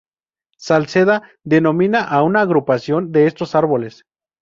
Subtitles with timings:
[0.57, 4.03] Salceda denomina a una agrupación de estos árboles.